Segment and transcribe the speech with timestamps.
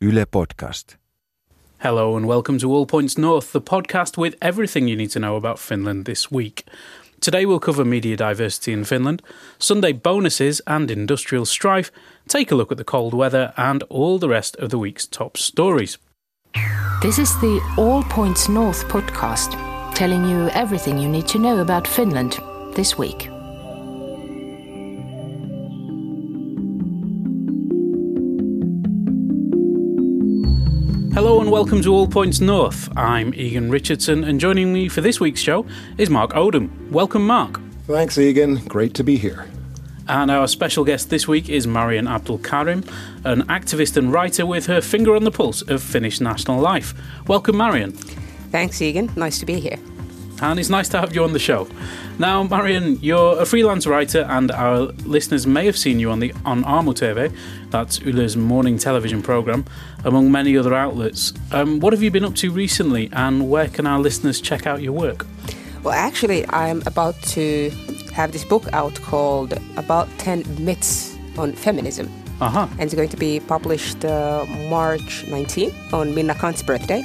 [0.00, 0.94] Yle Podcast.
[1.80, 5.34] Hello and welcome to All Points North, the podcast with everything you need to know
[5.34, 6.64] about Finland this week.
[7.20, 9.22] Today we'll cover media diversity in Finland,
[9.58, 11.90] Sunday bonuses and industrial strife,
[12.28, 15.36] take a look at the cold weather, and all the rest of the week's top
[15.36, 15.98] stories.
[17.02, 19.56] This is the All Points North podcast,
[19.96, 22.38] telling you everything you need to know about Finland
[22.76, 23.28] this week.
[31.18, 32.96] Hello and welcome to All Points North.
[32.96, 36.70] I'm Egan Richardson, and joining me for this week's show is Mark Odom.
[36.92, 37.60] Welcome, Mark.
[37.88, 38.58] Thanks, Egan.
[38.66, 39.50] Great to be here.
[40.06, 42.88] And our special guest this week is Maryan Abdulkarim,
[43.24, 46.94] an activist and writer with her finger on the pulse of Finnish national life.
[47.26, 47.90] Welcome, Maryan.
[48.52, 49.10] Thanks, Egan.
[49.16, 49.78] Nice to be here.
[50.40, 51.68] And it's nice to have you on the show.
[52.18, 56.32] Now, Maryan, you're a freelance writer, and our listeners may have seen you on the
[56.44, 57.34] on Aamu TV,
[57.70, 59.64] that's Yle's morning television program,
[60.04, 61.32] among many other outlets.
[61.52, 64.80] Um, what have you been up to recently, and where can our listeners check out
[64.80, 65.26] your work?
[65.82, 67.70] Well, actually, I'm about to
[68.12, 72.10] have this book out called About 10 Myths on Feminism.
[72.40, 72.68] Uh-huh.
[72.72, 77.02] And it's going to be published uh, March 19 on Minna Canth's birthday.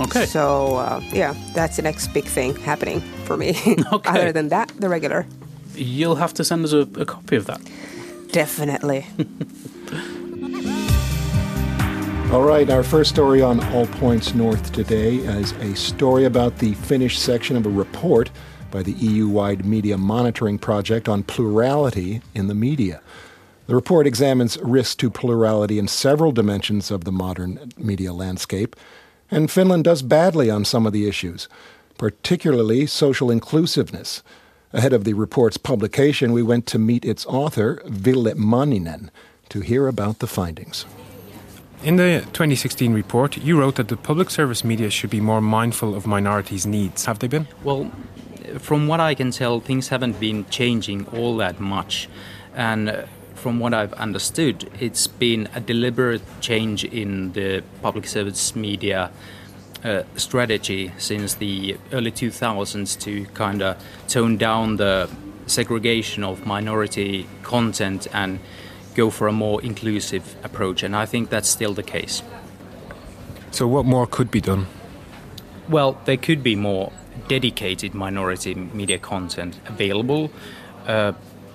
[0.00, 0.26] Okay.
[0.26, 3.56] So, uh, yeah, that's the next big thing happening for me.
[3.92, 4.10] Okay.
[4.10, 5.26] Other than that, the regular.
[5.74, 7.60] You'll have to send us a, a copy of that.
[8.30, 9.06] Definitely.
[12.32, 16.72] All right, our first story on All Points North today is a story about the
[16.72, 18.30] Finnish section of a report
[18.70, 23.02] by the EU wide media monitoring project on plurality in the media.
[23.66, 28.76] The report examines risks to plurality in several dimensions of the modern media landscape,
[29.32, 31.48] and Finland does badly on some of the issues,
[31.96, 34.22] particularly social inclusiveness.
[34.72, 39.08] Ahead of the report's publication, we went to meet its author, Ville Manninen,
[39.48, 40.84] to hear about the findings.
[41.82, 45.94] In the 2016 report, you wrote that the public service media should be more mindful
[45.94, 47.06] of minorities' needs.
[47.06, 47.48] Have they been?
[47.64, 47.90] Well,
[48.58, 52.08] from what I can tell, things haven't been changing all that much.
[52.54, 53.06] And uh,
[53.42, 59.10] from what I've understood, it's been a deliberate change in the public service media
[59.82, 63.76] uh, strategy since the early 2000s to kind of
[64.06, 65.10] tone down the
[65.46, 68.38] segregation of minority content and
[68.94, 70.84] go for a more inclusive approach.
[70.84, 72.22] And I think that's still the case.
[73.50, 74.66] So, what more could be done?
[75.68, 76.92] Well, there could be more
[77.26, 80.30] dedicated minority media content available.
[80.86, 81.12] Uh,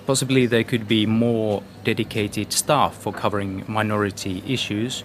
[0.08, 5.04] possibly there could be more dedicated staff for covering minority issues.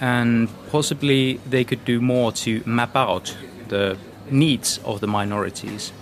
[0.00, 3.36] And possibly they could do more to map out
[3.68, 3.96] the
[4.30, 5.92] needs of the minorities.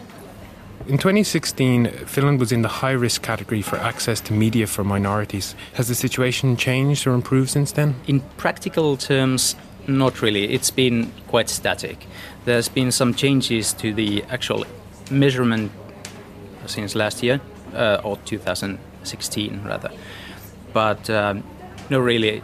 [0.87, 5.55] In 2016, Finland was in the high risk category for access to media for minorities.
[5.75, 7.95] Has the situation changed or improved since then?
[8.07, 10.45] In practical terms, not really.
[10.53, 12.07] It's been quite static.
[12.45, 14.67] There's been some changes to the actual
[15.11, 15.73] measurement
[16.67, 17.41] since last year,
[17.75, 18.19] uh, or
[19.05, 19.91] 2016 rather.
[20.73, 21.45] But um,
[21.91, 22.43] no really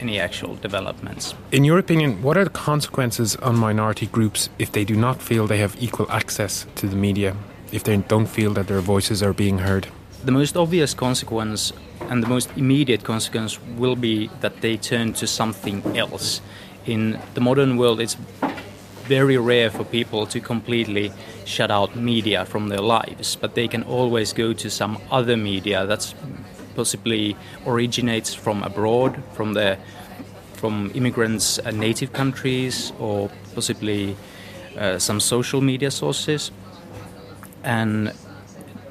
[0.00, 1.34] any actual developments.
[1.52, 5.46] In your opinion, what are the consequences on minority groups if they do not feel
[5.46, 7.36] they have equal access to the media,
[7.72, 9.86] if they don't feel that their voices are being heard?
[10.24, 11.72] The most obvious consequence
[12.10, 16.40] and the most immediate consequence will be that they turn to something else.
[16.86, 18.16] In the modern world, it's
[19.06, 21.12] very rare for people to completely
[21.44, 25.86] shut out media from their lives, but they can always go to some other media
[25.86, 26.14] that's
[26.74, 29.78] possibly originates from abroad, from the
[30.54, 34.16] from immigrants' uh, native countries, or possibly
[34.78, 36.50] uh, some social media sources.
[37.62, 38.12] And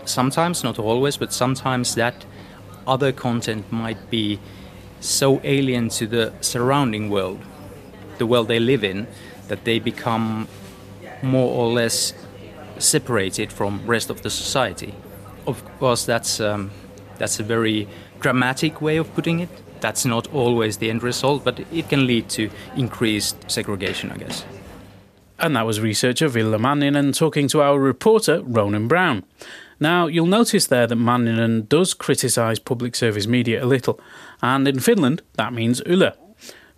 [0.06, 2.26] sometimes, not always, but sometimes that
[2.86, 4.40] other content might be
[5.00, 7.40] so alien to the surrounding world,
[8.18, 9.08] the world they live in,
[9.48, 10.48] that they become
[11.22, 12.14] more or less
[12.78, 14.94] separated from rest of the society.
[15.46, 16.72] Of course, that's um,
[17.18, 17.88] that's a very
[18.20, 19.50] dramatic way of putting it.
[19.82, 24.46] That's not always the end result, but it can lead to increased segregation, I guess.
[25.40, 29.26] And that was researcher Ville Manninen talking to our reporter Ronan Brown.
[29.80, 34.00] Now, you'll notice there that Manninen does criticise public service media a little,
[34.42, 36.14] and in Finland, that means Yle.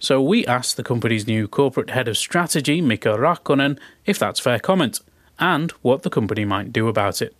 [0.06, 4.60] So we asked the company's new corporate head of strategy, Mika Rahkonen, if that's fair
[4.60, 5.00] comment,
[5.40, 7.36] and what the company might do about it.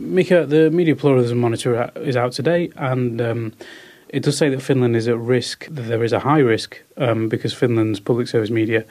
[0.00, 3.52] Mika, the Media Pluralism Monitor is out today, and um,
[4.08, 7.28] it does say that Finland is at risk, that there is a high risk, um,
[7.28, 8.84] because Finland's public service media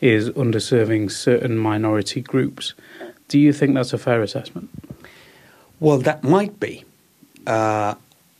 [0.00, 2.74] is underserving certain minority groups.
[3.28, 4.70] Do you think that's a fair assessment?
[5.78, 6.84] Well, that might be.
[7.46, 7.94] Uh,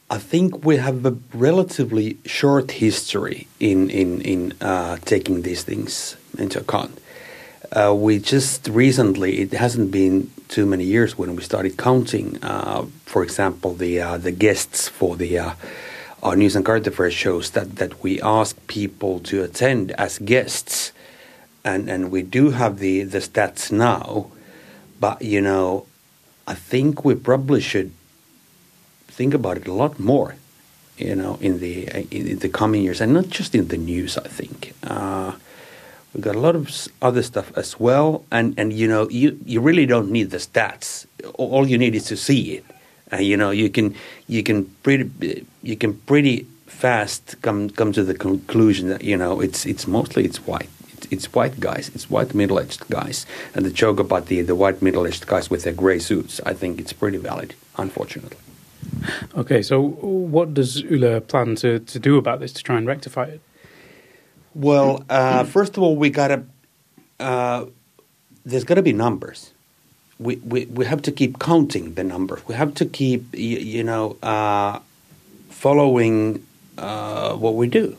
[0.09, 6.17] I think we have a relatively short history in in in uh, taking these things
[6.39, 7.01] into account.
[7.73, 12.87] Uh, we just recently, it hasn't been too many years when we started counting, uh,
[13.05, 15.53] for example, the uh, the guests for the uh,
[16.23, 20.93] our news and current affairs shows that that we ask people to attend as guests,
[21.65, 24.31] and and we do have the the stats now,
[25.01, 25.87] but you know,
[26.47, 27.91] I think we probably should
[29.17, 30.37] think about it a lot more,
[30.99, 31.75] you know, in the
[32.11, 34.19] in the coming years, and not just in the news.
[34.19, 35.33] I think uh,
[36.13, 36.71] we've got a lot of
[37.01, 41.07] other stuff as well, and and you know, you you really don't need the stats.
[41.35, 42.65] All you need is to see it,
[43.11, 43.95] and you know, you can
[44.29, 49.41] you can pretty you can pretty fast come come to the conclusion that you know
[49.41, 50.69] it's it's mostly it's white
[51.11, 55.27] it's white guys, it's white middle-aged guys, and the joke about the the white middle-aged
[55.27, 58.46] guys with their grey suits, I think it's pretty valid, unfortunately.
[59.37, 63.25] Okay, so what does Yle plan to, to do about this to try and rectify
[63.25, 63.41] it?
[64.55, 66.45] Well, uh, first of all, we gotta
[67.21, 67.67] uh,
[68.45, 69.53] there's got to be numbers.
[70.19, 72.47] We, we we have to keep counting the numbers.
[72.49, 74.81] We have to keep you, you know uh,
[75.51, 76.47] following
[76.79, 77.97] uh, what we do.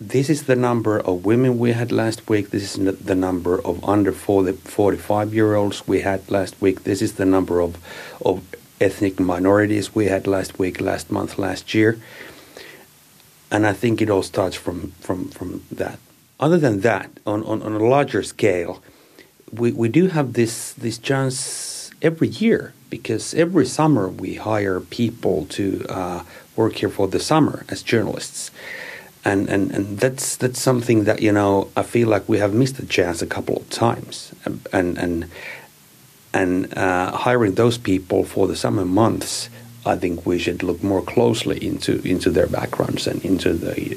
[0.00, 2.50] This is the number of women we had last week.
[2.50, 6.84] This is the number of under 40, 45 year olds we had last week.
[6.84, 7.76] This is the number of
[8.24, 8.42] of
[8.80, 11.98] ethnic minorities we had last week, last month, last year.
[13.50, 15.98] And I think it all starts from, from, from that.
[16.38, 18.82] Other than that, on, on, on a larger scale,
[19.52, 25.46] we, we do have this, this chance every year because every summer we hire people
[25.46, 26.22] to uh,
[26.56, 28.50] work here for the summer as journalists.
[29.24, 32.76] And, and, and that's that's something that you know I feel like we have missed
[32.76, 34.32] the chance a couple of times
[34.72, 35.28] and and
[36.32, 39.48] and uh, hiring those people for the summer months,
[39.86, 43.96] I think we should look more closely into into their backgrounds and into the,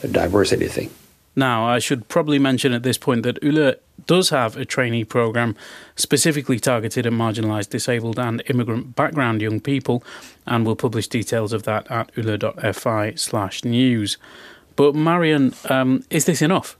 [0.00, 0.90] the diversity thing.
[1.34, 3.74] Now, I should probably mention at this point that Yle
[4.06, 5.56] does have a trainee program
[5.96, 10.04] specifically targeted at marginalised, disabled, and immigrant background young people,
[10.46, 14.18] and we'll publish details of that at yle.fi/slash news.
[14.76, 16.76] But Maryan, um, is this enough?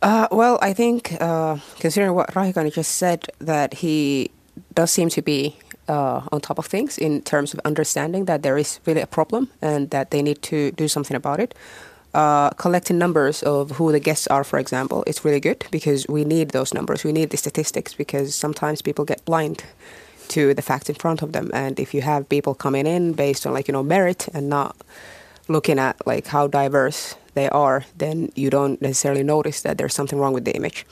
[0.00, 4.30] Uh, well, I think uh, considering what Rahikainen just said, that he
[4.74, 5.56] does seem to be
[5.88, 9.48] uh, on top of things in terms of understanding that there is really a problem
[9.60, 11.54] and that they need to do something about it.
[12.14, 16.24] Uh, collecting numbers of who the guests are, for example, is really good because we
[16.24, 17.04] need those numbers.
[17.04, 19.64] We need the statistics because sometimes people get blind
[20.28, 21.50] to the facts in front of them.
[21.52, 24.76] And if you have people coming in based on like you know merit and not
[25.48, 30.18] looking at like how diverse they are, then you don't necessarily notice that there's something
[30.18, 30.86] wrong with the image.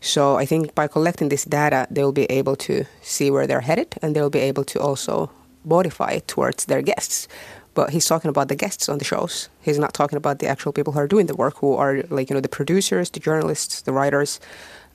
[0.00, 3.94] So I think by collecting this data, they'll be able to see where they're headed
[4.00, 5.30] and they'll be able to also
[5.64, 7.28] modify it towards their guests.
[7.74, 9.48] But he's talking about the guests on the shows.
[9.60, 12.30] He's not talking about the actual people who are doing the work, who are like,
[12.30, 14.40] you know, the producers, the journalists, the writers,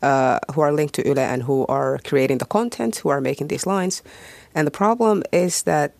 [0.01, 3.47] uh, who are linked to Yle and who are creating the content, who are making
[3.47, 4.03] these lines.
[4.53, 5.93] And the problem is that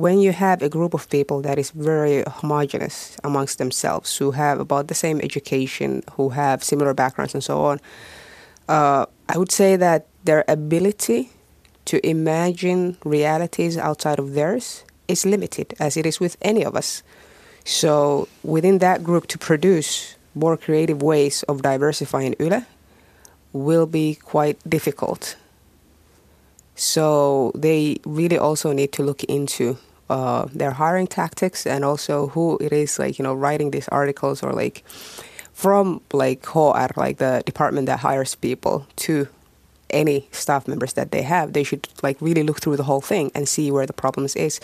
[0.00, 4.58] when you have a group of people that is very homogenous amongst themselves, who have
[4.58, 7.80] about the same education, who have similar backgrounds, and so on,
[8.68, 11.30] uh, I would say that their ability
[11.84, 17.02] to imagine realities outside of theirs is limited, as it is with any of us.
[17.64, 22.64] So, within that group, to produce more creative ways of diversifying Yle
[23.52, 25.36] will be quite difficult.
[26.74, 29.76] So, they really also need to look into
[30.10, 34.42] uh, their hiring tactics and also who it is like you know writing these articles
[34.42, 34.84] or like
[35.52, 39.28] from like HR, like the department that hires people to
[39.90, 43.30] any staff members that they have they should like really look through the whole thing
[43.34, 44.60] and see where the problems is.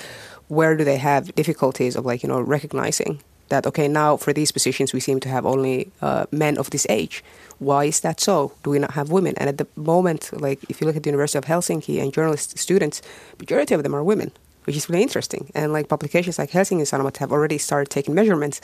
[0.49, 4.51] Where do they have difficulties of like you know recognizing that okay now for these
[4.51, 7.23] positions we seem to have only uh, men of this age.
[7.59, 8.53] Why is that so?
[8.65, 9.35] Do we not have women?
[9.37, 12.59] And at the moment like if you look at the university of helsinki and journalist
[12.59, 13.01] students
[13.39, 14.33] majority of them are women
[14.67, 15.51] which is really interesting.
[15.55, 18.61] And like publications like Helsingin Sanomat have already started taking measurements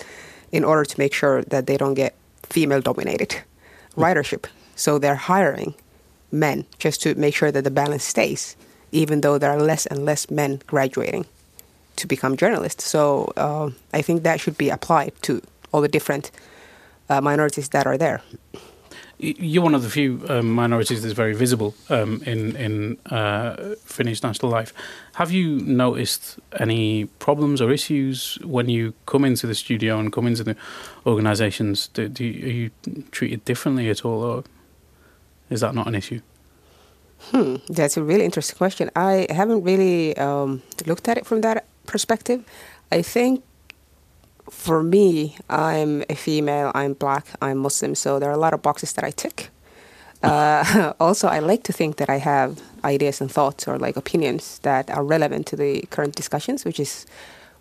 [0.51, 3.43] in order to make sure that they don't get female dominated
[3.97, 4.47] ridership.
[4.75, 5.75] So they're hiring
[6.31, 8.57] men just to make sure that the balance stays,
[8.91, 11.27] even though there are less and less men graduating
[11.97, 12.85] to become journalists.
[12.85, 15.41] So uh, I think that should be applied to
[15.73, 16.31] all the different
[17.09, 18.23] uh, minorities that are there
[19.23, 24.23] you're one of the few um, minorities that's very visible um, in in uh, Finnish
[24.23, 24.75] national life.
[25.15, 30.27] Have you noticed any problems or issues when you come into the studio and come
[30.27, 30.57] into the
[31.07, 31.89] organisations?
[31.89, 32.71] Do, do you, are you
[33.13, 34.45] treated differently at all, or
[35.51, 36.21] is that not an issue?
[37.31, 38.91] Hmm, that's a really interesting question.
[38.97, 42.45] I haven't really um, looked at it from that perspective.
[42.91, 43.45] I think
[44.53, 48.63] for me, I'm a female, I'm black, I'm Muslim, so there are a lot of
[48.63, 49.49] boxes that I tick.
[50.23, 54.61] Uh, also, I like to think that I have ideas and thoughts or like opinions
[54.61, 57.07] that are relevant to the current discussions, which is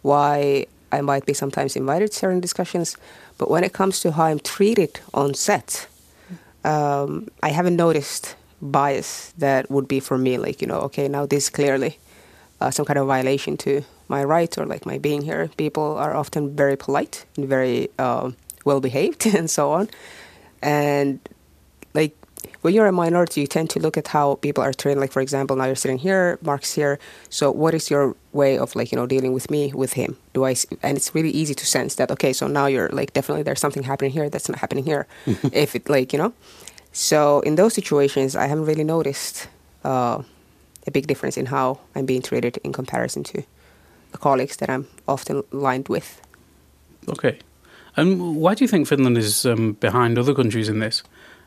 [0.03, 2.97] why I might be sometimes invited to certain discussions.
[3.39, 5.87] But when it comes to how I'm treated on set,
[6.63, 11.25] um, I haven't noticed bias that would be for me like you know okay now
[11.25, 11.97] this is clearly
[12.59, 16.13] uh, some kind of violation to my rights or like my being here people are
[16.21, 18.29] often very polite and very uh,
[18.65, 19.89] well behaved and so on.
[20.61, 21.19] And
[21.93, 22.13] like
[22.61, 24.99] when you're a minority you tend to look at how people are treated.
[24.99, 26.99] Like for example now you're sitting here mark's here.
[27.29, 30.11] So what is your way of like you know dealing with me with him?
[30.33, 30.53] Do i
[30.83, 33.83] and it's really easy to sense that okay so now you're like definitely there's something
[33.91, 35.07] happening here that's not happening here
[35.63, 36.33] if it like you know?
[36.93, 39.47] So in those situations, I haven't really noticed
[39.85, 40.17] uh,
[40.85, 43.43] a big difference in how I'm being treated in comparison to
[44.17, 46.21] colleagues that I'm often lined with.
[47.07, 47.39] Okay.
[47.97, 51.03] And why do you think Finland is um, behind other countries in this?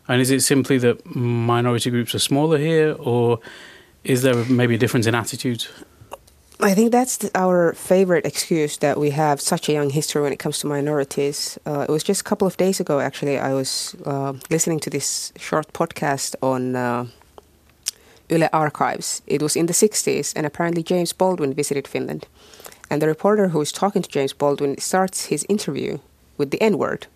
[0.09, 3.39] And is it simply that minority groups are smaller here, or
[4.03, 5.69] is there maybe a difference in attitudes?
[6.61, 10.33] I think that's the, our favorite excuse that we have such a young history when
[10.33, 11.59] it comes to minorities.
[11.67, 14.91] Uh, it was just a couple of days ago, actually, I was uh, listening to
[14.91, 17.07] this short podcast on uh,
[18.29, 19.23] Yle Archives.
[19.27, 22.27] It was in the 60s, and apparently James Baldwin visited Finland.
[22.91, 25.99] And the reporter who is talking to James Baldwin starts his interview
[26.37, 27.07] with the N word.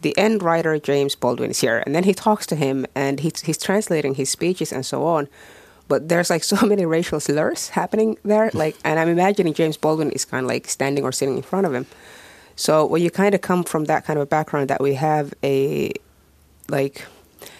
[0.00, 3.42] The N writer James Baldwin is here, and then he talks to him, and he's,
[3.42, 5.28] he's translating his speeches and so on
[5.88, 10.12] but there's like so many racial slurs happening there like and i'm imagining james baldwin
[10.12, 11.86] is kind of like standing or sitting in front of him
[12.54, 15.32] so when you kind of come from that kind of a background that we have
[15.42, 15.92] a
[16.68, 17.06] like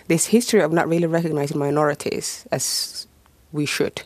[0.09, 3.07] this history of not really recognizing minorities as
[3.53, 4.03] we should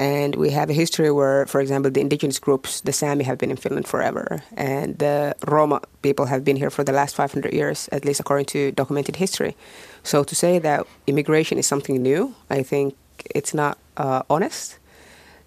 [0.00, 3.50] and we have a history where, for example, the indigenous groups, the Sami, have been
[3.50, 7.86] in Finland forever, and the Roma people have been here for the last 500 years,
[7.92, 9.54] at least according to documented history.
[10.02, 12.94] So to say that immigration is something new, I think
[13.34, 14.78] it's not uh, honest.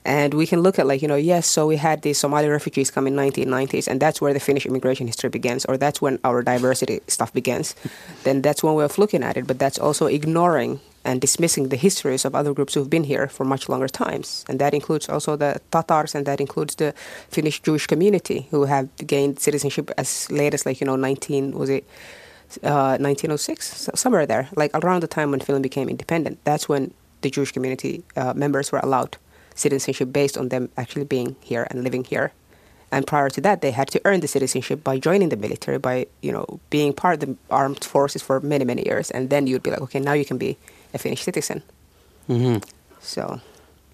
[0.06, 2.92] And we can look at like you know yes, so we had these Somali refugees
[2.92, 6.44] come in 1990s, and that's where the Finnish immigration history begins, or that's when our
[6.44, 7.76] diversity stuff begins.
[8.24, 11.76] then that's one way of looking at it, but that's also ignoring and dismissing the
[11.76, 15.38] histories of other groups who've been here for much longer times, and that includes also
[15.38, 16.94] the Tatars, and that includes the
[17.30, 21.70] Finnish Jewish community who have gained citizenship as late as like you know 19 was
[21.70, 21.86] it.
[22.62, 26.38] Uh, 1906, somewhere there, like around the time when Finland became independent.
[26.44, 29.18] That's when the Jewish community uh, members were allowed
[29.56, 32.34] citizenship based on them actually being here and living here.
[32.92, 36.06] And prior to that, they had to earn the citizenship by joining the military, by
[36.22, 39.64] you know being part of the armed forces for many many years, and then you'd
[39.64, 40.58] be like, okay, now you can be
[40.94, 41.64] a Finnish citizen.
[42.30, 42.58] Mm-hmm.
[43.02, 43.42] So.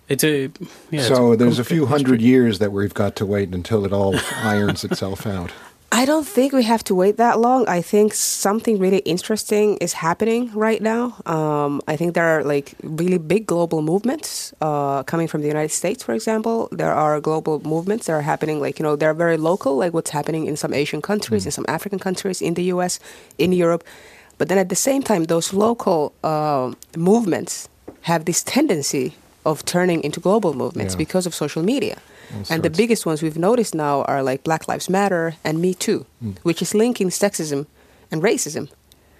[0.09, 0.49] It's a
[0.89, 3.85] yeah, so it's a there's a few hundred years that we've got to wait until
[3.85, 5.51] it all irons itself out.
[5.91, 7.67] I don't think we have to wait that long.
[7.67, 11.17] I think something really interesting is happening right now.
[11.25, 15.72] Um, I think there are like really big global movements uh, coming from the United
[15.72, 16.69] States, for example.
[16.72, 20.12] There are global movements that are happening, like, you know, they're very local, like what's
[20.12, 21.48] happening in some Asian countries, mm.
[21.48, 23.00] in some African countries, in the US,
[23.39, 23.84] in Europe.
[24.38, 27.67] But then at the same time, those local uh, movements
[28.01, 31.00] have this tendency of turning into global movements yeah.
[31.00, 31.98] because of social media
[32.50, 36.05] and the biggest ones we've noticed now are like Black Lives Matter and Me Too,
[36.24, 36.38] mm.
[36.43, 37.65] which is linking sexism
[38.12, 38.69] and racism.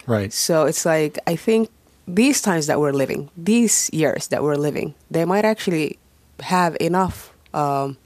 [0.06, 0.34] Right.
[0.34, 1.70] So it's like I think
[2.08, 5.98] these times that we're living, these years that we're living, they might actually
[6.40, 7.34] have enough.
[7.54, 7.98] Um,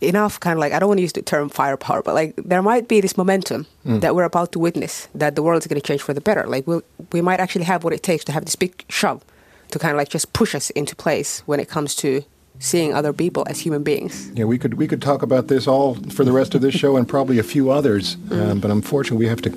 [0.00, 2.62] enough kind of like I don't want to use the term firepower, but like there
[2.62, 4.00] might be this momentum mm.
[4.00, 6.46] that we're about to witness that the world is going to change for the better.
[6.46, 6.82] Like we we'll,
[7.12, 9.24] we might actually have what it takes to have this big shove
[9.70, 12.22] to kind of like just push us into place when it comes to
[12.58, 14.30] seeing other people as human beings.
[14.34, 16.96] Yeah, we could we could talk about this all for the rest of this show
[16.96, 18.50] and probably a few others, mm.
[18.50, 19.50] um, but unfortunately we have to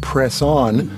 [0.00, 0.90] press on.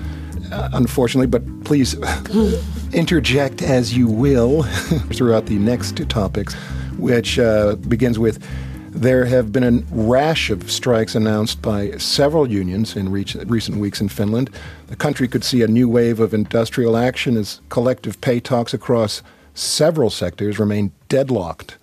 [0.52, 1.96] Uh, unfortunately, but please
[2.92, 4.62] interject as you will
[5.12, 6.54] throughout the next two topics,
[6.98, 8.44] which uh, begins with.
[8.90, 14.08] There have been a rash of strikes announced by several unions in recent weeks in
[14.08, 14.48] Finland.
[14.86, 19.22] The country could see a new wave of industrial action as collective pay talks across
[19.56, 21.78] several sectors remain deadlocked.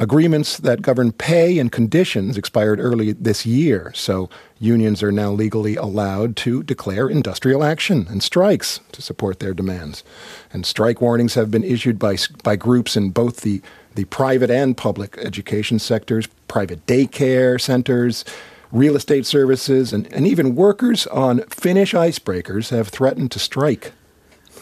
[0.00, 5.74] Agreements that govern pay and conditions expired early this year, so unions are now legally
[5.74, 10.04] allowed to declare industrial action and strikes to support their demands.
[10.52, 13.60] And strike warnings have been issued by, by groups in both the,
[13.96, 18.24] the private and public education sectors, private daycare centers,
[18.70, 23.92] real estate services, and, and even workers on Finnish icebreakers have threatened to strike.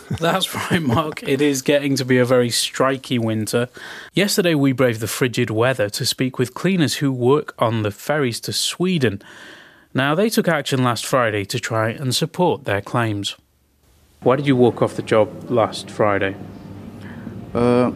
[0.20, 1.25] That's right, Mark.
[1.25, 3.68] It is getting to be a very striky winter.
[4.12, 8.38] Yesterday, we braved the frigid weather to speak with cleaners who work on the ferries
[8.40, 9.20] to Sweden.
[9.94, 13.34] Now, they took action last Friday to try and support their claims.
[14.20, 16.36] Why did you walk off the job last Friday?
[17.52, 17.90] Uh,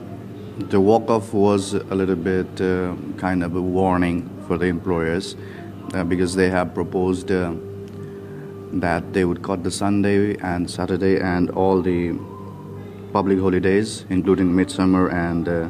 [0.58, 5.36] the walk off was a little bit uh, kind of a warning for the employers
[5.94, 7.54] uh, because they have proposed uh,
[8.72, 12.14] that they would cut the Sunday and Saturday and all the
[13.12, 15.68] public holidays, including Midsummer and uh,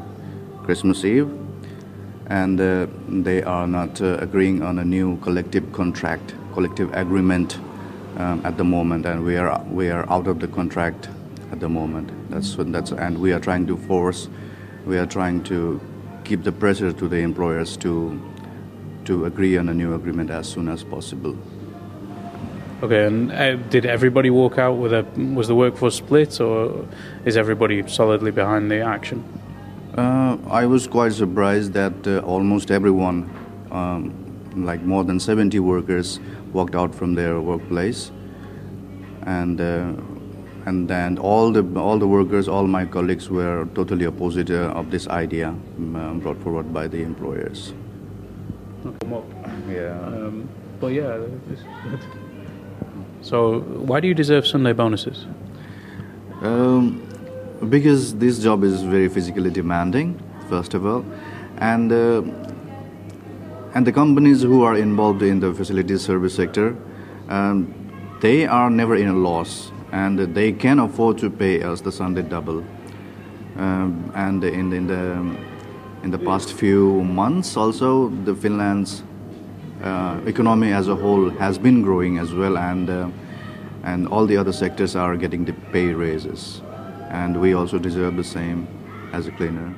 [0.65, 1.31] Christmas Eve.
[2.27, 7.59] And uh, they are not uh, agreeing on a new collective contract, collective agreement
[8.19, 11.09] um, at the moment, and we are we are out of the contract
[11.51, 12.11] at the moment.
[12.31, 14.29] That's that's and we are trying to force,
[14.87, 15.81] we are trying to
[16.25, 18.21] keep the pressure to the employers to
[19.07, 21.37] to agree on a new agreement as soon as possible.
[22.83, 26.89] Okay, and uh, did everybody walk out with a was the workforce split, or
[27.27, 29.23] is everybody solidly behind the action?
[29.99, 33.29] Uh, I was quite surprised that uh, almost everyone,
[33.71, 34.15] um,
[34.57, 36.21] like more than 70 workers,
[36.55, 38.13] walked out from their workplace,
[39.27, 39.93] and uh,
[40.65, 44.91] and then all the all the workers, all my colleagues were totally opposite uh, of
[44.91, 47.75] this idea um, brought forward by the employers.
[49.69, 49.99] Yeah.
[50.01, 50.49] Um,
[50.81, 51.19] but yeah.
[53.23, 55.27] So, why do you deserve Sunday bonuses?
[56.41, 57.07] Um,
[57.69, 61.05] because this job is very physically demanding, first of all,
[61.59, 62.23] and uh,
[63.75, 66.77] and the companies who are involved in the facilities service sector,
[67.29, 67.75] um,
[68.21, 72.23] they are never in a loss, and they can afford to pay us the Sunday
[72.23, 72.65] double.
[73.57, 75.37] Um, and in, in the
[76.03, 79.03] in the past few months, also the Finland's
[79.83, 83.11] uh, economy as a whole has been growing as well, and uh,
[83.85, 86.63] and all the other sectors are getting the pay raises,
[87.11, 88.67] and we also deserve the same
[89.13, 89.75] as a cleaner.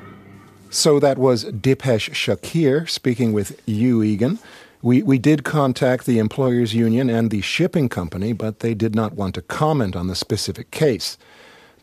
[0.70, 4.38] So that was Dipesh Shakir speaking with you, Egan.
[4.80, 9.12] We, we did contact the employers' union and the shipping company, but they did not
[9.12, 11.18] want to comment on the specific case.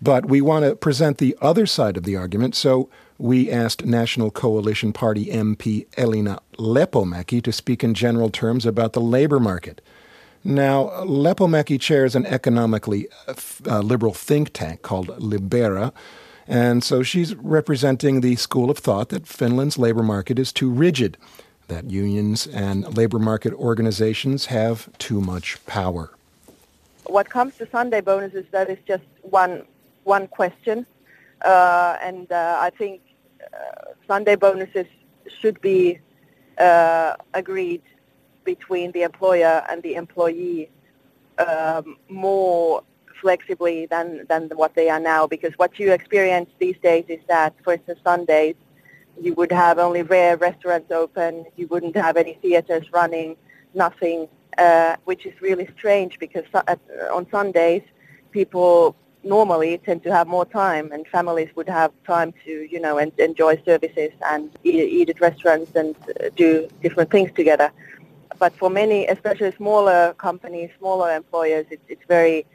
[0.01, 4.32] But we want to present the other side of the argument, so we asked National
[4.32, 9.82] Coalition Party MP Elina Lepomäki to speak in general terms about the labor market.
[10.43, 13.10] Now, Lepomäki chairs an economically
[13.67, 15.91] uh, liberal think tank called Libera,
[16.47, 21.17] and so she's representing the school of thought that Finland's labor market is too rigid,
[21.67, 26.10] that unions and labor market organizations have too much power.
[27.05, 29.65] What comes to Sunday bonuses, that is just one
[30.05, 30.86] one question,
[31.43, 33.08] uh, and uh, I think uh,
[34.07, 34.88] Sunday bonuses
[35.39, 35.99] should be
[36.57, 37.81] uh, agreed
[38.43, 40.69] between the employer and the employee
[41.38, 42.83] um, more
[43.21, 45.27] flexibly than, than what they are now.
[45.27, 48.55] Because what you experience these days is that, for instance, Sundays,
[49.21, 53.35] you would have only rare restaurants open, you wouldn't have any theaters running,
[53.73, 56.45] nothing, uh, which is really strange because
[57.13, 57.83] on Sundays
[58.31, 62.97] people normally tend to have more time and families would have time to, you know,
[62.97, 67.71] en- enjoy services and eat, eat at restaurants and uh, do different things together.
[68.38, 72.45] But for many, especially smaller companies, smaller employers, it's, it's very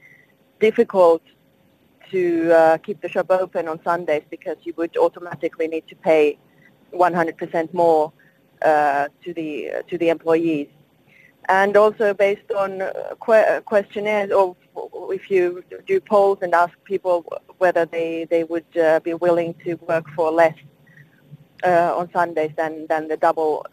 [0.58, 1.22] difficult
[2.10, 6.38] to uh, keep the shop open on Sundays because you would automatically need to pay
[6.92, 8.12] 100% more
[8.62, 10.68] uh, to the uh, to the employees
[11.48, 12.92] and also based on uh,
[13.24, 14.56] que- questionnaires or
[15.10, 17.24] if you do polls and ask people
[17.58, 20.56] whether they, they would uh, be willing to work for less
[21.64, 23.66] uh, on Sundays than, than the double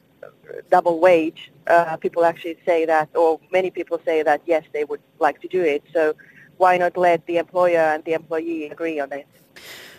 [0.69, 5.01] double wage, uh, people actually say that, or many people say that yes, they would
[5.19, 5.83] like to do it.
[5.93, 6.13] So
[6.57, 9.27] why not let the employer and the employee agree on it?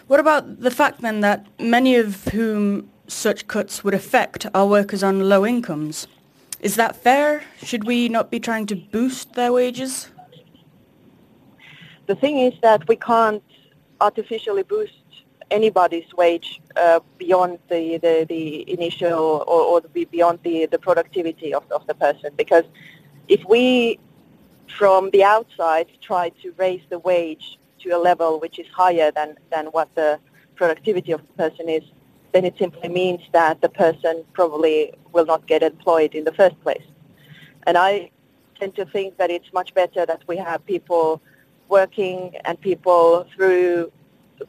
[0.06, 5.02] What about the fact then that many of whom such cuts would affect are workers
[5.02, 6.06] on low incomes?
[6.62, 7.42] Is that fair?
[7.60, 10.08] Should we not be trying to boost their wages?
[12.06, 13.42] The thing is that we can't
[14.00, 14.94] artificially boost
[15.50, 21.52] anybody's wage uh, beyond the, the, the initial or, or the, beyond the, the productivity
[21.52, 22.64] of, of the person because
[23.28, 23.98] if we
[24.78, 29.36] from the outside try to raise the wage to a level which is higher than,
[29.50, 30.18] than what the
[30.54, 31.82] productivity of the person is,
[32.32, 36.60] then it simply means that the person probably will not get employed in the first
[36.62, 36.82] place.
[37.66, 38.10] And I
[38.58, 41.20] tend to think that it's much better that we have people
[41.68, 43.92] working and people through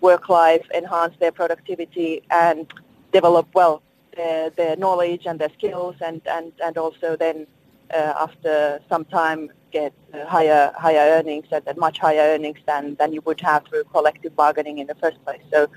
[0.01, 2.71] work life enhance their productivity and
[3.11, 3.81] develop well
[4.15, 7.47] their, their knowledge and their skills and, and, and also then
[7.93, 9.93] uh, after some time get
[10.25, 14.35] higher higher earnings and, and much higher earnings than, than you would have through collective
[14.35, 15.41] bargaining in the first place.
[15.51, 15.67] So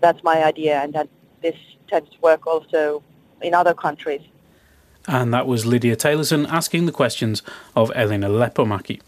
[0.00, 1.08] that's my idea, and that
[1.42, 1.56] this
[1.88, 3.02] tends to work also
[3.40, 4.22] in other countries.
[5.06, 7.42] And that was Lydia Taylorson asking the questions
[7.74, 9.00] of Elina Lepomäki.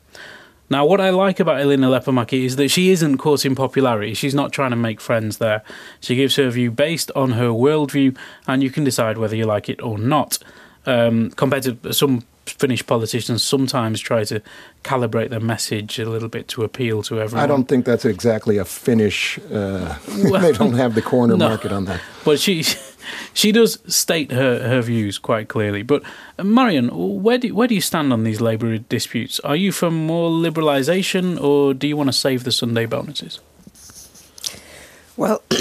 [0.70, 4.14] Now, what I like about Elina Lepomäki is that she isn't courting popularity.
[4.14, 5.62] She's not trying to make friends there.
[6.00, 8.16] She gives her view based on her worldview,
[8.46, 10.38] and you can decide whether you like it or not.
[10.86, 14.40] Um, compared to some Finnish politicians sometimes try to
[14.82, 17.42] calibrate their message a little bit to appeal to everyone.
[17.42, 19.38] I don't think that's exactly a Finnish.
[19.50, 22.00] Uh, well, they don't have the corner no, market on that.
[22.24, 22.62] But she
[23.34, 25.82] she does state her, her views quite clearly.
[25.82, 26.02] But
[26.38, 26.88] uh, Maryan,
[27.22, 29.40] where do where do you stand on these labour disputes?
[29.40, 33.40] Are you for more liberalisation, or do you want to save the Sunday bonuses?
[35.16, 35.42] Well,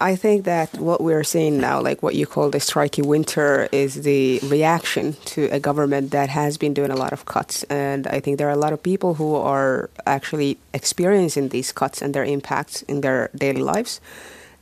[0.00, 4.02] I think that what we're seeing now, like what you call the strikey winter, is
[4.02, 7.62] the reaction to a government that has been doing a lot of cuts.
[7.64, 12.02] And I think there are a lot of people who are actually experiencing these cuts
[12.02, 14.00] and their impacts in their daily lives.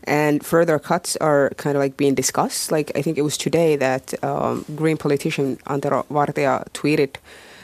[0.05, 2.71] And further cuts are kind of like being discussed.
[2.71, 7.17] Like I think it was today that um, Green politician Antero Vartia tweeted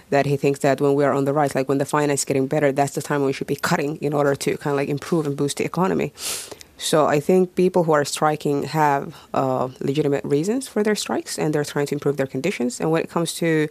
[0.09, 2.25] that he thinks that when we are on the rise, like when the finance is
[2.25, 4.89] getting better, that's the time we should be cutting in order to kind of like
[4.89, 6.13] improve and boost the economy.
[6.83, 11.55] So I think people who are striking have uh, legitimate reasons for their strikes, and
[11.55, 12.81] they're trying to improve their conditions.
[12.81, 13.69] And when it comes to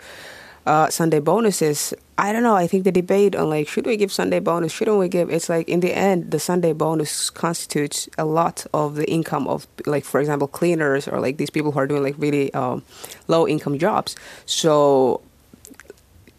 [0.65, 2.55] uh, Sunday bonuses, I don't know.
[2.55, 5.29] I think the debate on like should we give Sunday bonus, shouldn't we give?
[5.29, 9.67] It's like in the end, the Sunday bonus constitutes a lot of the income of
[9.85, 12.81] like, for example, cleaners or like these people who are doing like really um,
[13.27, 14.15] low income jobs.
[14.45, 15.19] So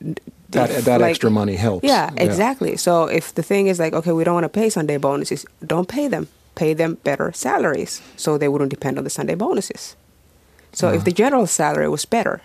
[0.00, 1.84] that that like, extra money helps.
[1.84, 2.78] Yeah, yeah, exactly.
[2.78, 5.88] So if the thing is like, okay, we don't want to pay Sunday bonuses, don't
[5.88, 9.96] pay them pay them better salaries so they wouldn't depend on the Sunday bonuses.
[10.72, 10.96] So uh-huh.
[10.96, 12.42] if the general salary was better,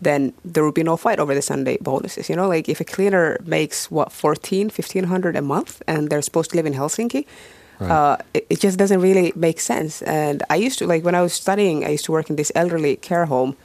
[0.00, 2.28] then there would be no fight over the Sunday bonuses.
[2.28, 6.50] You know, like if a cleaner makes what 14, 1500 a month and they're supposed
[6.50, 7.26] to live in Helsinki,
[7.80, 7.90] right.
[7.90, 10.02] uh, it, it, just doesn't really make sense.
[10.02, 12.52] And I used to, like when I was studying, I used to work in this
[12.54, 13.56] elderly care home,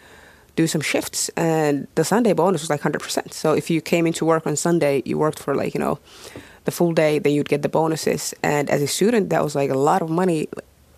[0.55, 3.33] do some shifts, and the Sunday bonus was like 100%.
[3.33, 5.99] So if you came into work on Sunday, you worked for like, you know,
[6.69, 8.33] the full day, then you'd get the bonuses.
[8.43, 10.47] And as a student, that was like a lot of money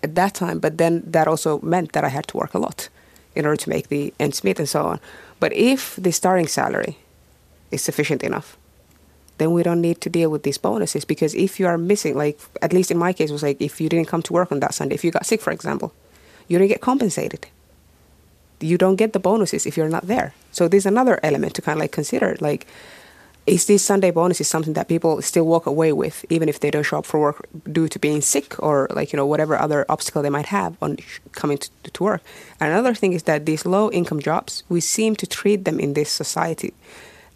[0.06, 0.58] at that time.
[0.64, 2.88] But then that also meant that I had to work a lot
[3.34, 4.98] in order to make the ends meet and so on.
[5.40, 6.94] But if the starting salary
[7.70, 8.48] is sufficient enough,
[9.38, 12.38] then we don't need to deal with these bonuses because if you are missing, like
[12.60, 14.74] at least in my case, was like if you didn't come to work on that
[14.74, 15.90] Sunday, if you got sick, for example,
[16.48, 17.46] you didn't get compensated.
[18.60, 20.34] You don't get the bonuses if you're not there.
[20.52, 22.36] So there's another element to kind of like consider.
[22.40, 22.66] Like
[23.46, 26.70] is this Sunday bonus is something that people still walk away with, even if they
[26.70, 29.84] don't show up for work due to being sick or like you know whatever other
[29.88, 30.96] obstacle they might have on
[31.32, 32.22] coming to, to work.
[32.60, 35.94] And another thing is that these low income jobs, we seem to treat them in
[35.94, 36.72] this society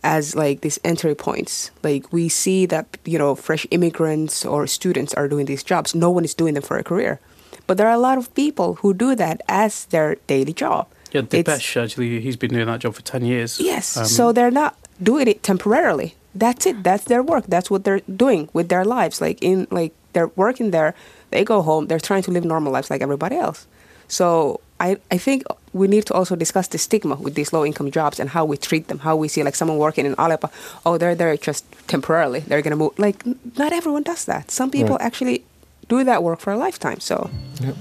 [0.05, 1.73] as like these entry points.
[1.83, 5.95] Like we see that you know fresh immigrants or students are doing these jobs.
[5.95, 7.19] No one is doing them for a career,
[7.67, 10.87] but there are a lot of people who do that as their daily job.
[11.17, 13.59] Yeah, Dipesh actually, he's been doing that job for ten years.
[13.59, 16.15] Yes, um, so they're not doing it temporarily.
[16.35, 16.83] That's it.
[16.83, 17.45] That's their work.
[17.49, 19.21] That's what they're doing with their lives.
[19.21, 20.95] Like in like they're working there.
[21.31, 21.87] They go home.
[21.87, 23.67] They're trying to live normal lives like everybody else.
[24.09, 27.91] So I I think we need to also discuss the stigma with these low income
[27.91, 28.99] jobs and how we treat them.
[28.99, 30.51] How we see like someone working in Alepa.
[30.85, 32.41] Oh, they're there just temporarily.
[32.41, 32.99] They're gonna move.
[32.99, 33.25] Like
[33.57, 34.51] not everyone does that.
[34.51, 35.07] Some people right.
[35.07, 35.45] actually
[35.89, 37.01] do that work for a lifetime.
[37.01, 37.31] So.
[37.61, 37.77] Yep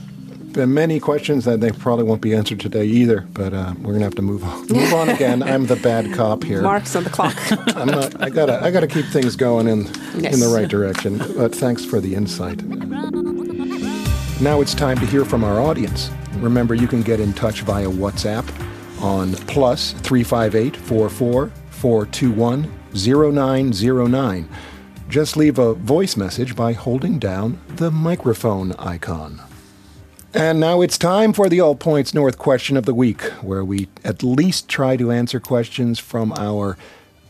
[0.56, 4.06] been many questions that they probably won't be answered today either, but uh, we're gonna
[4.06, 4.66] have to move on.
[4.68, 5.44] Move on again.
[5.44, 6.62] I'm the bad cop here.
[6.62, 7.38] Marks on the clock.
[7.76, 8.22] I'm not.
[8.22, 8.64] I gotta.
[8.64, 9.86] I gotta keep things going in
[10.18, 10.34] yes.
[10.34, 11.18] in the right direction.
[11.38, 12.64] But thanks for the insight.
[14.42, 16.10] Now it's time to hear from our audience.
[16.38, 18.46] Remember, you can get in touch via WhatsApp
[19.02, 24.50] on plus three five eight four four four two one zero nine zero nine.
[25.10, 29.42] Just leave a voice message by holding down the microphone icon.
[30.36, 33.88] And now it's time for the All Points North question of the week, where we
[34.04, 36.78] at least try to answer questions from our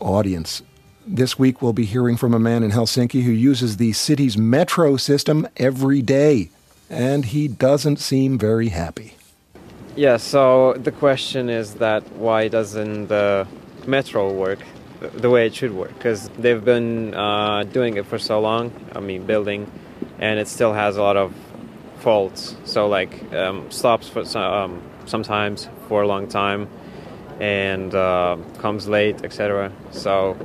[0.00, 0.64] audience.
[1.06, 4.96] This week we'll be hearing from a man in Helsinki who uses the city's metro
[4.96, 6.50] system every day,
[6.90, 9.14] and he doesn't seem very happy.
[9.94, 13.46] Yeah, so the question is that why doesn't the
[13.86, 14.58] metro work
[14.98, 15.94] the way it should work?
[15.94, 19.70] Because they've been uh, doing it for so long, I mean, building,
[20.18, 21.32] and it still has a lot of
[21.98, 22.56] faults.
[22.64, 26.68] So like um, stops for um, sometimes for a long time
[27.40, 29.72] and uh, comes late, etc.
[29.90, 30.36] So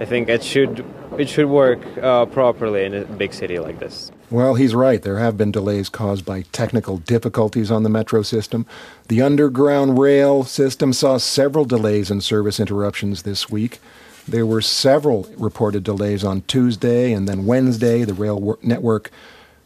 [0.00, 0.84] I think it should
[1.18, 4.10] it should work uh, properly in a big city like this.
[4.30, 5.02] Well, he's right.
[5.02, 8.64] There have been delays caused by technical difficulties on the metro system.
[9.08, 13.78] The underground rail system saw several delays and service interruptions this week.
[14.26, 18.04] There were several reported delays on Tuesday and then Wednesday.
[18.04, 19.10] The rail wor- network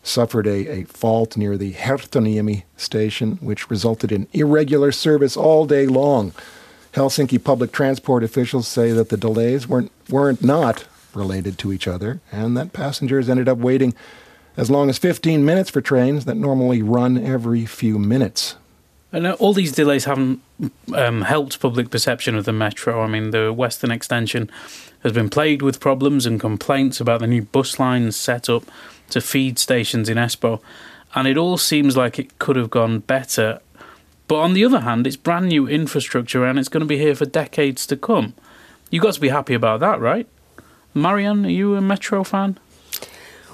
[0.07, 5.87] suffered a, a fault near the Herttoniemi station, which resulted in irregular service all day
[5.87, 6.33] long.
[6.93, 12.21] Helsinki public transport officials say that the delays weren't, weren't not related to each other
[12.31, 13.95] and that passengers ended up waiting
[14.57, 18.57] as long as 15 minutes for trains that normally run every few minutes.
[19.13, 20.41] And all these delays haven't
[20.95, 23.03] um, helped public perception of the metro.
[23.03, 24.51] I mean, the Western Extension
[25.03, 28.65] has been plagued with problems and complaints about the new bus lines set up
[29.11, 30.61] to feed stations in Espoo,
[31.15, 33.61] and it all seems like it could have gone better.
[34.29, 37.15] But on the other hand, it's brand new infrastructure and it's going to be here
[37.15, 38.35] for decades to come.
[38.91, 40.27] You've got to be happy about that, right?
[40.95, 42.59] Maryan, are you a metro fan?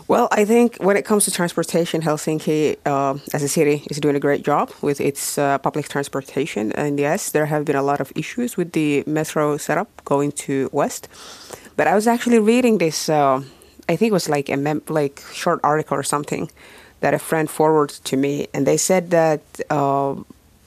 [0.08, 4.16] Well, I think when it comes to transportation, Helsinki uh, as a city is doing
[4.16, 6.72] a great job with its uh, public transportation.
[6.72, 10.68] And yes, there have been a lot of issues with the metro setup going to
[10.72, 11.08] west.
[11.76, 13.08] But I was actually reading this.
[13.08, 13.42] Uh,
[13.88, 16.50] I think it was like a mem- like short article or something
[17.00, 20.14] that a friend forwarded to me, and they said that uh,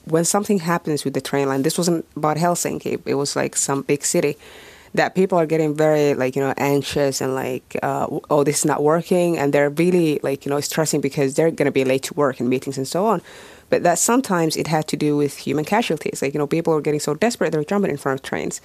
[0.06, 3.02] when something happens with the train line, this wasn't about Helsinki.
[3.06, 4.38] It was like some big city
[4.96, 8.66] that people are getting very like you know anxious and like uh, oh this is
[8.66, 12.04] not working and they're really like you know stressing because they're going to be late
[12.04, 13.22] to work and meetings and so on.
[13.70, 16.22] But that sometimes it had to do with human casualties.
[16.22, 18.62] Like you know people are getting so desperate they're jumping in front of trains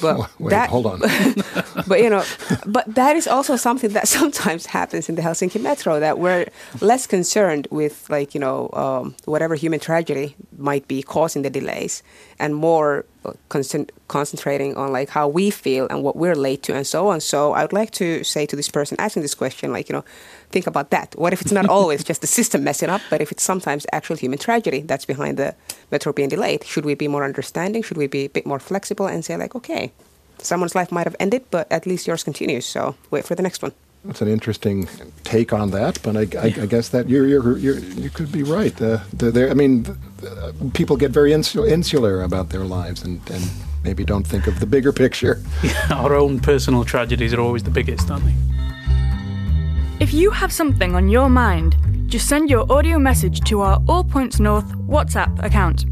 [0.00, 1.00] but Wait, that, hold on.
[1.86, 2.24] but you know,
[2.66, 6.00] but that is also something that sometimes happens in the Helsinki metro.
[6.00, 6.46] That we're
[6.80, 12.02] less concerned with, like you know, um, whatever human tragedy might be causing the delays,
[12.38, 16.74] and more uh, concent- concentrating on like how we feel and what we're late to,
[16.74, 17.20] and so on.
[17.20, 20.04] So I would like to say to this person asking this question, like you know,
[20.50, 21.14] think about that.
[21.16, 24.16] What if it's not always just the system messing up, but if it's sometimes actual
[24.16, 25.54] human tragedy that's behind the
[25.90, 26.64] metro being delayed?
[26.64, 27.82] Should we be more understanding?
[27.82, 29.79] Should we be a bit more flexible and say like, okay,
[30.38, 32.66] someone's life might have ended, but at least yours continues.
[32.66, 33.72] So wait for the next one.
[34.04, 34.88] That's an interesting
[35.24, 38.42] take on that, but I, I, I guess that you're, you're, you're, you could be
[38.42, 38.80] right.
[38.80, 39.86] Uh, there, I mean,
[40.26, 43.44] uh, people get very insular about their lives and, and
[43.84, 45.42] maybe don't think of the bigger picture.
[45.90, 48.34] Our own personal tragedies are always the biggest, aren't they?
[50.00, 54.02] If you have something on your mind, just send your audio message to our All
[54.02, 55.84] Points North WhatsApp account.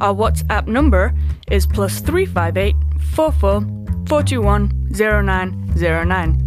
[0.00, 1.12] Our WhatsApp number
[1.50, 2.76] is plus 358
[3.14, 3.60] 44
[4.06, 6.46] 421 0909.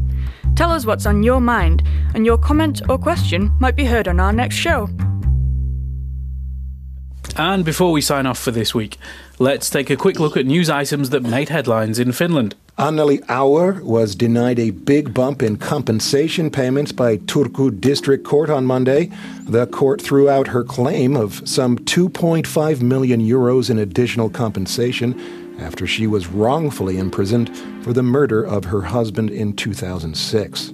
[0.56, 4.20] Tell us what's on your mind, and your comment or question might be heard on
[4.20, 4.90] our next show.
[7.36, 8.98] And before we sign off for this week,
[9.40, 12.56] let's take a quick look at news items that made headlines in Finland.
[12.78, 18.66] Anneli Auer was denied a big bump in compensation payments by Turku District Court on
[18.66, 19.12] Monday.
[19.44, 25.88] The court threw out her claim of some 2.5 million euros in additional compensation after
[25.88, 30.74] she was wrongfully imprisoned for the murder of her husband in 2006.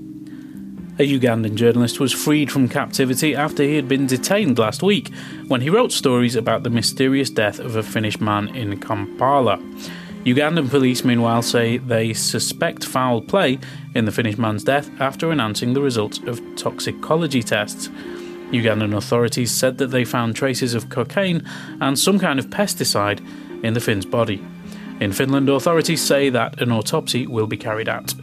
[1.02, 5.13] A Ugandan journalist was freed from captivity after he had been detained last week
[5.47, 9.58] when he wrote stories about the mysterious death of a Finnish man in Kampala.
[10.25, 13.60] Ugandan police, meanwhile, say they suspect foul play
[13.95, 17.88] in the Finnish man's death after announcing the results of toxicology tests.
[18.52, 21.47] Ugandan authorities said that they found traces of cocaine
[21.80, 23.25] and some kind of pesticide
[23.63, 24.43] in the Finn's body.
[24.99, 28.13] In Finland, authorities say that an autopsy will be carried out.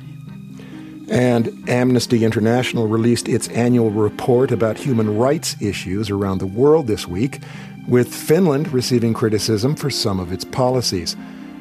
[1.09, 7.07] And Amnesty International released its annual report about human rights issues around the world this
[7.07, 7.41] week,
[7.89, 11.17] with Finland receiving criticism for some of its policies.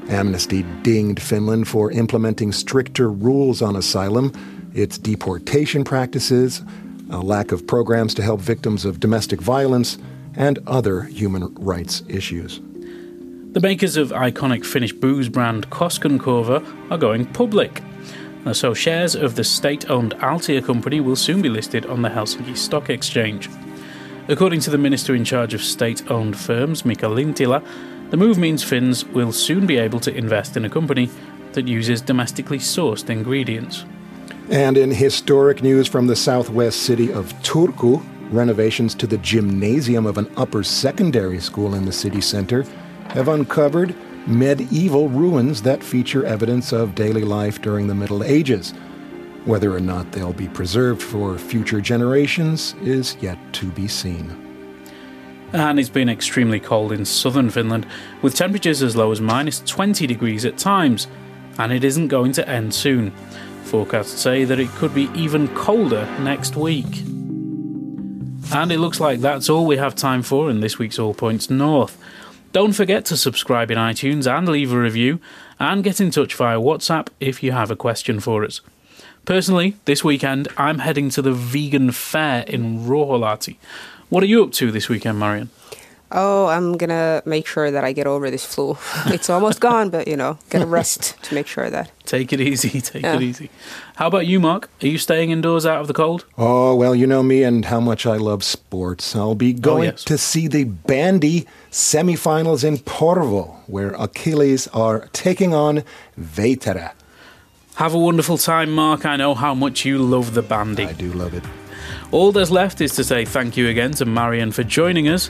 [0.09, 4.31] Amnesty dinged Finland for implementing stricter rules on asylum,
[4.73, 6.63] its deportation practices,
[7.11, 9.97] a lack of programs to help victims of domestic violence,
[10.35, 12.59] and other human rights issues.
[13.55, 17.81] The makers of iconic Finnish booze brand Koskenkorva are going public.
[18.51, 22.57] So, shares of the state owned Altia company will soon be listed on the Helsinki
[22.57, 23.49] Stock Exchange.
[24.27, 27.65] According to the minister in charge of state owned firms, Mika Lintilä,
[28.09, 31.09] the move means Finns will soon be able to invest in a company
[31.53, 33.85] that uses domestically sourced ingredients.
[34.49, 40.17] And in historic news from the southwest city of Turku, renovations to the gymnasium of
[40.17, 42.65] an upper secondary school in the city center
[43.09, 43.95] have uncovered
[44.27, 48.73] medieval ruins that feature evidence of daily life during the Middle Ages.
[49.45, 54.41] Whether or not they'll be preserved for future generations is yet to be seen.
[55.53, 57.85] And it's been extremely cold in southern Finland,
[58.21, 61.07] with temperatures as low as minus 20 degrees at times,
[61.59, 63.11] and it isn't going to end soon.
[63.63, 67.03] Forecasts say that it could be even colder next week.
[68.51, 71.49] And it looks like that's all we have time for in this week's All Points
[71.49, 71.97] North.
[72.55, 75.19] Don't forget to subscribe in iTunes and leave a review,
[75.59, 78.61] and get in touch via WhatsApp if you have a question for us.
[79.25, 83.57] Personally, this weekend I'm heading to the vegan fair in Ruoholahti.
[84.07, 85.49] What are you up to this weekend, Maryan?
[86.17, 88.77] Oh, I'm gonna make sure that I get over this flu.
[89.07, 91.91] it's almost gone, but you know, get a rest to make sure that.
[92.05, 93.15] Take it easy, take Yeah.
[93.15, 93.49] it easy.
[93.97, 94.69] How about you, Mark?
[94.81, 96.23] Are you staying indoors out of the cold?
[96.37, 99.13] Oh, well, you know me and how much I love sports.
[99.13, 100.05] I'll be oh, going yes.
[100.05, 105.83] to see the bandy semifinals in Porvoo, where Akilles are taking on
[106.17, 106.91] Veiterä.
[107.75, 109.05] Have a wonderful time, Mark.
[109.05, 110.85] I know how much you love the bandy.
[110.85, 111.43] I do love it.
[112.11, 115.29] All there's left is to say thank you again to Maryan for joining us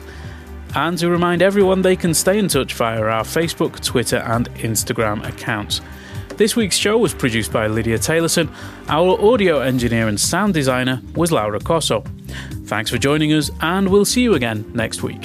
[0.74, 5.26] and to remind everyone they can stay in touch via our Facebook, Twitter, and Instagram
[5.26, 5.80] accounts.
[6.36, 8.52] This week's show was produced by Lydia Taylorson.
[8.88, 12.04] Our audio engineer and sound designer was Laura Cosso.
[12.66, 15.22] Thanks for joining us, and we'll see you again next week.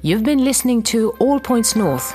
[0.00, 2.14] You've been listening to All Points North,